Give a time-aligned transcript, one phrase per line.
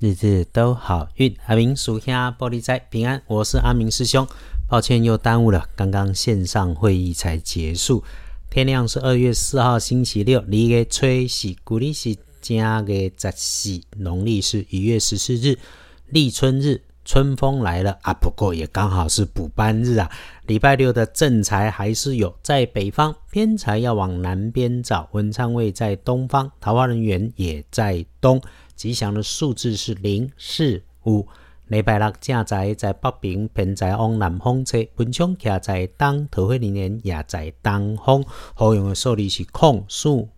[0.00, 3.20] 日日都好运，阿明属下玻璃仔平安。
[3.26, 4.24] 我是阿明师兄，
[4.68, 8.04] 抱歉又耽误了，刚刚线上会议才结束。
[8.48, 12.56] 天亮是二月四号星期六，离个吹喜，古历是正
[12.86, 15.58] 月十四，农历是一月十四日，
[16.06, 18.14] 立春日，春风来了啊！
[18.14, 20.08] 不过也刚好是补班日啊。
[20.46, 28.40] 礼拜六的正财还是有，在北方偏财要往南边找，文昌位在东方，桃花人缘也在东。
[28.78, 31.26] 吉祥的数字是零四五。
[31.66, 38.24] 礼拜六正在在北平，偏在往南方车，文昌徛在东，桃花人缘也在东方。
[38.54, 40.28] 好用的数字是空四五。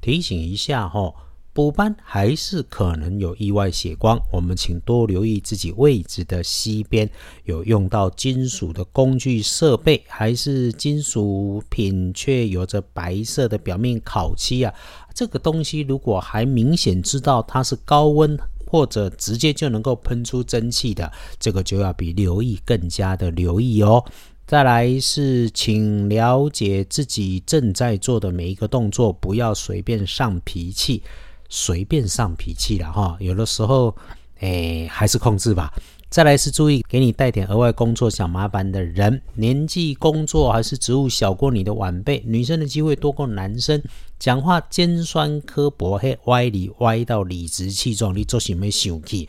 [0.00, 1.14] 提醒一下吼。
[1.60, 7.06] 补班还是可能有意外血光，我们请多留意自己位置的西边
[7.44, 14.72] 有用到金属的工具设备，还是金属品却有着白色的表面烤漆啊？
[15.14, 24.02] 这个东西如果还明显知道它是高温或者直接就能够喷出蒸汽的，这个就要比留意更加的留意哦。
[24.46, 31.02] 再来是请了解自己正在做的每一个动作，不要随便上脾气。
[31.50, 33.94] 随便上脾气了哈，有的时候，
[34.38, 35.70] 哎，还是控制吧。
[36.08, 43.80] 再来是注意给你带点额外工作小麻烦的人，年纪、工作还是职务小过你的晚辈，女生的机会多过男生，
[44.18, 49.28] 讲话尖酸刻薄，嘿，歪理歪到理直气壮，你做什么生气？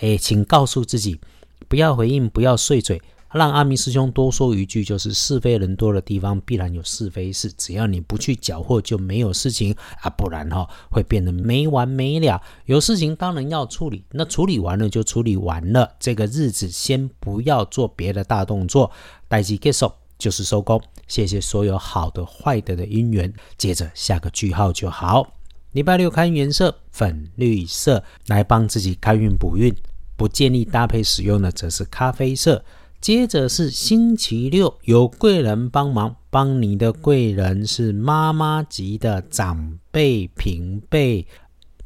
[0.00, 1.20] 哎，请告诉自己，
[1.68, 3.00] 不要回应，不要碎嘴。
[3.36, 12.40] 让阿明师兄多说一句，就是是非人多的地方必然有是非事，只要你不去搅和，就没有事情啊，不然哈会变得没完没了。
[12.64, 18.90] 有事情当然要处理，那处理完了就处理完了，这个日子先不要做别的大动作，
[19.28, 20.80] 待机结束就是收工。
[21.06, 25.34] 谢谢所有好的坏的的姻缘，接着下个句号就好。
[25.72, 29.74] 礼拜六看颜色粉绿色，来帮自己开运补运，
[30.16, 32.64] 不建议搭配使用的则是咖啡色。
[33.06, 41.24] 接着是星期六，有贵人帮忙，帮你的贵人是妈妈级的长辈平辈，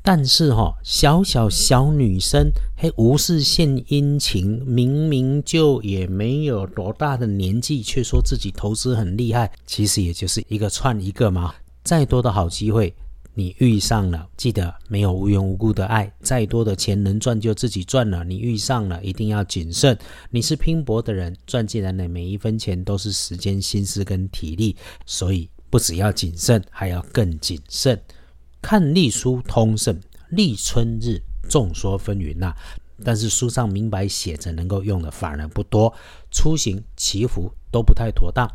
[0.01, 12.95] 但是哈，小小小女生嘿，无事献殷勤，明明就也没有多大的年纪，却说自己投资很厉害，其实也就是一个串一个嘛，再多的好机会。
[13.35, 18.25] 你遇上了，记得没有无缘无故的爱，再多的钱能赚就自己赚了。
[18.25, 19.97] 你遇上了，一定要谨慎。
[20.31, 24.77] 你是拼搏的人，赚进来的每一分钱都是时间、心思跟体力，
[25.07, 28.01] 所以不只要谨慎，还要更谨慎。
[28.61, 29.99] 看历书通胜，
[30.31, 32.53] 立春日众说纷纭呐，
[33.05, 35.95] 但是书上明白写着能够用的反而不多。
[36.31, 38.51] 出行祈福都不太妥当。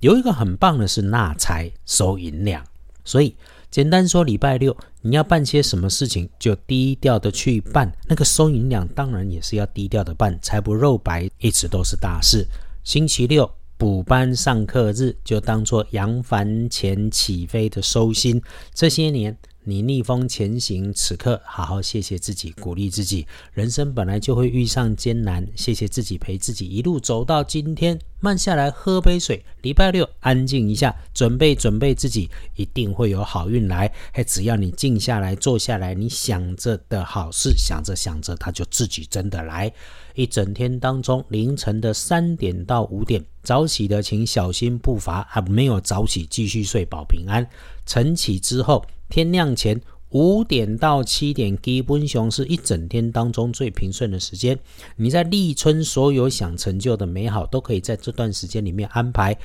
[0.00, 2.64] 有一个很棒的是纳财收银两，
[3.06, 3.34] 所以。
[3.68, 7.92] 简单说，礼拜六你要办些什么事情，就低调的去办。
[8.06, 12.46] 那个收银两当然也是要低调的办，财不肉白一直都是大事。
[12.84, 18.40] 星期六补班上课日，就当做扬帆前起飞的收心。
[18.72, 19.36] 这些年。
[19.68, 23.26] 你逆风前行，此刻好好谢谢自己，鼓励自己。
[23.52, 27.98] 人生本来就会遇上艰难，谢谢自己陪自己一路走到今天。
[28.26, 33.88] 慢下来喝杯水，礼拜六安静一下，准备准备自己，一定会有好运来。
[34.12, 39.72] 嘿，只要你静下来，坐下来，你想着的好事，想着想着，它就自己真的来。
[40.16, 47.48] 一整天当中，凌晨的三点到五点，早起的请小心步伐，还没有早起继续睡，保平安。
[47.86, 48.84] 晨起之后。
[49.08, 54.58] 天亮前五点到七点，基本上是一整天当中最平顺的时间。
[54.96, 59.36] 你在立春所有想成就的美好，都可以在这段时间里面安排。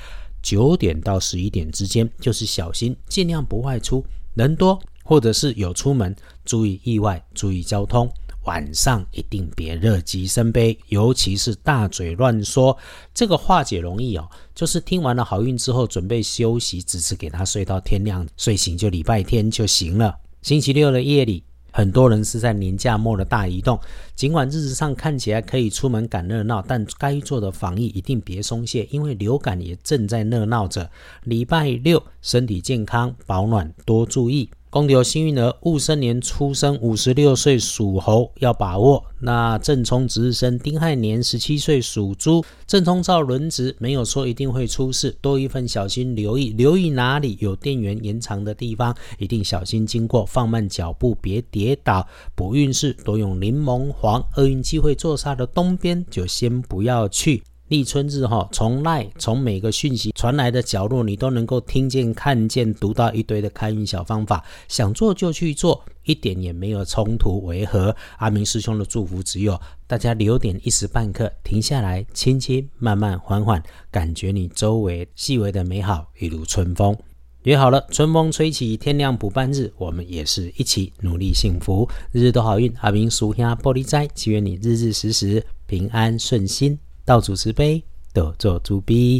[0.41, 8.11] 九点到十一点之间，就是小心，尽量不外出，人多或者是有出门，注意意外，注意交通。
[8.45, 12.75] 晚上一定别热极生悲，尤其是大嘴乱说，
[13.13, 14.27] 这个化解容易哦。
[14.55, 20.17] 就是听完了好运之后，准备休息，只是给他睡到天亮，睡醒就礼拜天就行了。
[20.41, 23.79] 星期六的夜里，很多人是在年假末的大移动，
[24.15, 30.89] 尽管日子上看起来可以出门赶热闹，但该做的防疫一定别松懈，因为流感也正在热闹着。
[31.25, 34.49] 礼拜六身体健康，保暖多注意。
[34.71, 39.03] 公牛幸运儿，戊申年出生，五十六岁属猴，要把握。
[39.19, 52.07] 那正冲值日生，丁亥年十七岁属猪，正冲照轮值，没有说一定会出事，多一份小心留意，留意哪里有电源延长的地方，一定小心经过，放慢脚步，别跌倒。
[52.33, 57.43] 补运势多用柠檬黄，厄运机会坐煞的东边就先不要去。
[57.71, 67.95] 立春日哈，从赖从每个讯息传来的角落，你都能够听见、看见、读到一堆的开运小方法，想做就去做，一点也没有冲突违和。
[68.17, 69.57] 阿明师兄的祝福只有
[69.87, 76.93] 大家留点一时半刻，停下来，轻轻、慢慢、缓缓，感觉你周围细微的美好，一如春风。
[77.43, 82.73] 约好了，春风吹起，天亮补半日，我们也是一起努力幸福，日日都好运。
[82.81, 86.77] 阿明叔兄玻璃斋，祈愿你日日时时平安顺心。
[87.11, 89.19] 道主慈悲，得做猪逼。